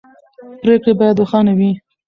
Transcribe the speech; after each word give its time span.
پرېکړې 0.61 0.93
باید 0.99 1.19
روښانه 1.21 1.53
وي 1.57 1.71